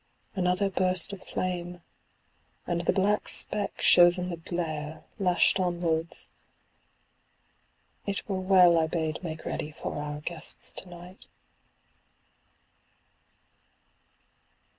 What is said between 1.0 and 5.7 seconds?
of flame— and the black speck shows in the glare, lashed